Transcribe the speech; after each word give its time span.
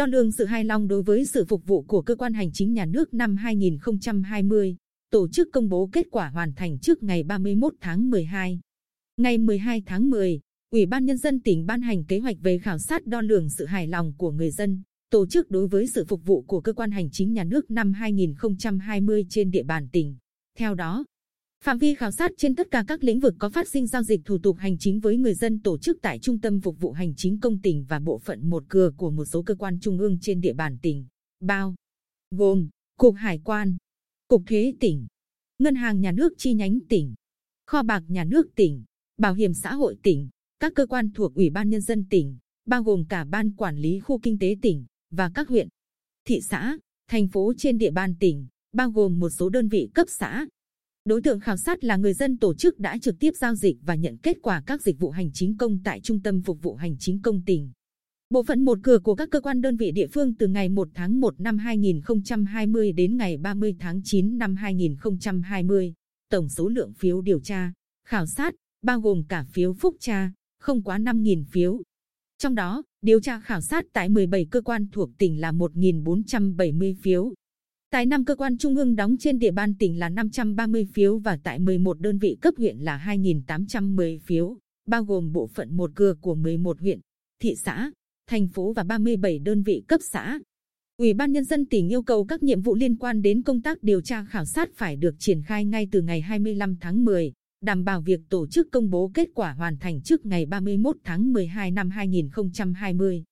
đo 0.00 0.06
lường 0.06 0.32
sự 0.32 0.44
hài 0.44 0.64
lòng 0.64 0.88
đối 0.88 1.02
với 1.02 1.24
sự 1.24 1.44
phục 1.44 1.66
vụ 1.66 1.82
của 1.82 2.02
cơ 2.02 2.14
quan 2.14 2.32
hành 2.32 2.52
chính 2.52 2.72
nhà 2.72 2.86
nước 2.86 3.14
năm 3.14 3.36
2020, 3.36 4.76
tổ 5.10 5.28
chức 5.28 5.48
công 5.52 5.68
bố 5.68 5.90
kết 5.92 6.06
quả 6.10 6.28
hoàn 6.28 6.54
thành 6.54 6.78
trước 6.78 7.02
ngày 7.02 7.22
31 7.22 7.74
tháng 7.80 8.10
12. 8.10 8.60
Ngày 9.16 9.38
12 9.38 9.82
tháng 9.86 10.10
10, 10.10 10.40
Ủy 10.70 10.86
ban 10.86 11.04
Nhân 11.04 11.18
dân 11.18 11.40
tỉnh 11.40 11.66
ban 11.66 11.82
hành 11.82 12.04
kế 12.04 12.18
hoạch 12.18 12.36
về 12.40 12.58
khảo 12.58 12.78
sát 12.78 13.06
đo 13.06 13.20
lường 13.20 13.50
sự 13.50 13.64
hài 13.64 13.86
lòng 13.86 14.12
của 14.16 14.30
người 14.30 14.50
dân, 14.50 14.82
tổ 15.10 15.26
chức 15.26 15.50
đối 15.50 15.66
với 15.66 15.86
sự 15.86 16.04
phục 16.04 16.24
vụ 16.24 16.42
của 16.42 16.60
cơ 16.60 16.72
quan 16.72 16.90
hành 16.90 17.10
chính 17.10 17.32
nhà 17.32 17.44
nước 17.44 17.70
năm 17.70 17.92
2020 17.92 19.26
trên 19.28 19.50
địa 19.50 19.62
bàn 19.62 19.88
tỉnh. 19.92 20.16
Theo 20.58 20.74
đó, 20.74 21.04
phạm 21.64 21.78
vi 21.78 21.94
khảo 21.94 22.10
sát 22.10 22.30
trên 22.36 22.54
tất 22.54 22.70
cả 22.70 22.84
các 22.88 23.04
lĩnh 23.04 23.20
vực 23.20 23.34
có 23.38 23.48
phát 23.48 23.68
sinh 23.68 23.86
giao 23.86 24.02
dịch 24.02 24.20
thủ 24.24 24.38
tục 24.42 24.56
hành 24.58 24.78
chính 24.78 25.00
với 25.00 25.16
người 25.16 25.34
dân 25.34 25.60
tổ 25.60 25.78
chức 25.78 25.98
tại 26.02 26.18
Trung 26.18 26.40
tâm 26.40 26.60
Phục 26.60 26.80
vụ 26.80 26.92
Hành 26.92 27.14
chính 27.16 27.40
công 27.40 27.60
tỉnh 27.60 27.84
và 27.88 27.98
bộ 27.98 28.18
phận 28.18 28.50
một 28.50 28.64
cửa 28.68 28.90
của 28.96 29.10
một 29.10 29.24
số 29.24 29.42
cơ 29.42 29.54
quan 29.54 29.80
trung 29.80 29.98
ương 29.98 30.18
trên 30.20 30.40
địa 30.40 30.52
bàn 30.52 30.78
tỉnh, 30.82 31.06
bao 31.40 31.74
gồm 32.30 32.68
Cục 32.98 33.14
Hải 33.14 33.40
quan, 33.44 33.76
Cục 34.28 34.42
Thuế 34.46 34.72
tỉnh, 34.80 35.06
Ngân 35.58 35.74
hàng 35.74 36.00
Nhà 36.00 36.12
nước 36.12 36.32
chi 36.38 36.54
nhánh 36.54 36.78
tỉnh, 36.88 37.14
Kho 37.66 37.82
bạc 37.82 38.02
Nhà 38.08 38.24
nước 38.24 38.46
tỉnh, 38.54 38.84
Bảo 39.18 39.34
hiểm 39.34 39.54
xã 39.54 39.74
hội 39.74 39.96
tỉnh, 40.02 40.28
các 40.60 40.72
cơ 40.74 40.86
quan 40.86 41.10
thuộc 41.14 41.34
Ủy 41.34 41.50
ban 41.50 41.70
Nhân 41.70 41.80
dân 41.80 42.04
tỉnh, 42.10 42.38
bao 42.66 42.82
gồm 42.82 43.04
cả 43.08 43.24
Ban 43.24 43.54
Quản 43.54 43.76
lý 43.76 44.00
Khu 44.00 44.18
Kinh 44.18 44.38
tế 44.38 44.56
tỉnh 44.62 44.86
và 45.10 45.30
các 45.34 45.48
huyện, 45.48 45.68
thị 46.24 46.40
xã, 46.40 46.78
thành 47.08 47.28
phố 47.28 47.52
trên 47.56 47.78
địa 47.78 47.90
bàn 47.90 48.14
tỉnh, 48.20 48.46
bao 48.72 48.90
gồm 48.90 49.18
một 49.18 49.30
số 49.30 49.48
đơn 49.48 49.68
vị 49.68 49.90
cấp 49.94 50.06
xã. 50.10 50.46
Đối 51.04 51.22
tượng 51.22 51.40
khảo 51.40 51.56
sát 51.56 51.84
là 51.84 51.96
người 51.96 52.14
dân 52.14 52.38
tổ 52.38 52.54
chức 52.54 52.78
đã 52.78 52.98
trực 52.98 53.18
tiếp 53.20 53.30
giao 53.36 53.54
dịch 53.54 53.76
và 53.82 53.94
nhận 53.94 54.16
kết 54.16 54.36
quả 54.42 54.62
các 54.66 54.82
dịch 54.82 54.98
vụ 54.98 55.10
hành 55.10 55.30
chính 55.32 55.56
công 55.56 55.78
tại 55.84 56.00
Trung 56.00 56.22
tâm 56.22 56.42
Phục 56.42 56.62
vụ 56.62 56.74
Hành 56.74 56.96
chính 56.98 57.22
công 57.22 57.42
tỉnh. 57.46 57.70
Bộ 58.30 58.42
phận 58.42 58.64
một 58.64 58.78
cửa 58.82 58.98
của 58.98 59.14
các 59.14 59.28
cơ 59.30 59.40
quan 59.40 59.60
đơn 59.60 59.76
vị 59.76 59.90
địa 59.92 60.06
phương 60.06 60.34
từ 60.34 60.48
ngày 60.48 60.68
1 60.68 60.88
tháng 60.94 61.20
1 61.20 61.40
năm 61.40 61.58
2020 61.58 62.92
đến 62.92 63.16
ngày 63.16 63.36
30 63.36 63.76
tháng 63.78 64.00
9 64.04 64.38
năm 64.38 64.56
2020. 64.56 65.94
Tổng 66.30 66.48
số 66.48 66.68
lượng 66.68 66.92
phiếu 66.92 67.20
điều 67.20 67.40
tra, 67.40 67.72
khảo 68.06 68.26
sát, 68.26 68.54
bao 68.82 69.00
gồm 69.00 69.24
cả 69.28 69.44
phiếu 69.52 69.72
phúc 69.74 69.96
tra, 70.00 70.32
không 70.58 70.82
quá 70.82 70.98
5.000 70.98 71.44
phiếu. 71.44 71.82
Trong 72.38 72.54
đó, 72.54 72.82
điều 73.02 73.20
tra 73.20 73.40
khảo 73.40 73.60
sát 73.60 73.84
tại 73.92 74.08
17 74.08 74.46
cơ 74.50 74.60
quan 74.60 74.86
thuộc 74.92 75.10
tỉnh 75.18 75.40
là 75.40 75.52
1.470 75.52 76.94
phiếu. 77.02 77.32
Tại 77.92 78.06
5 78.06 78.24
cơ 78.24 78.34
quan 78.34 78.58
trung 78.58 78.76
ương 78.76 78.96
đóng 78.96 79.16
trên 79.18 79.38
địa 79.38 79.50
bàn 79.50 79.74
tỉnh 79.78 79.98
là 79.98 80.08
530 80.08 80.86
phiếu 80.94 81.18
và 81.18 81.38
tại 81.42 81.58
11 81.58 82.00
đơn 82.00 82.18
vị 82.18 82.38
cấp 82.40 82.54
huyện 82.56 82.78
là 82.78 83.02
2.810 83.06 84.18
phiếu, 84.18 84.56
bao 84.86 85.04
gồm 85.04 85.32
bộ 85.32 85.46
phận 85.46 85.76
một 85.76 85.90
cửa 85.94 86.14
của 86.20 86.34
11 86.34 86.80
huyện, 86.80 87.00
thị 87.42 87.54
xã, 87.64 87.90
thành 88.28 88.48
phố 88.48 88.72
và 88.72 88.82
37 88.82 89.38
đơn 89.38 89.62
vị 89.62 89.84
cấp 89.88 90.00
xã. 90.12 90.38
Ủy 90.96 91.14
ban 91.14 91.32
Nhân 91.32 91.44
dân 91.44 91.66
tỉnh 91.66 91.88
yêu 91.88 92.02
cầu 92.02 92.24
các 92.24 92.42
nhiệm 92.42 92.62
vụ 92.62 92.74
liên 92.74 92.96
quan 92.96 93.22
đến 93.22 93.42
công 93.42 93.62
tác 93.62 93.82
điều 93.82 94.00
tra 94.00 94.24
khảo 94.24 94.44
sát 94.44 94.68
phải 94.74 94.96
được 94.96 95.14
triển 95.18 95.42
khai 95.42 95.64
ngay 95.64 95.88
từ 95.92 96.02
ngày 96.02 96.20
25 96.20 96.76
tháng 96.80 97.04
10, 97.04 97.32
đảm 97.64 97.84
bảo 97.84 98.00
việc 98.00 98.20
tổ 98.28 98.46
chức 98.46 98.68
công 98.72 98.90
bố 98.90 99.10
kết 99.14 99.28
quả 99.34 99.52
hoàn 99.52 99.78
thành 99.78 100.02
trước 100.02 100.26
ngày 100.26 100.46
31 100.46 100.96
tháng 101.04 101.32
12 101.32 101.70
năm 101.70 101.90
2020. 101.90 103.24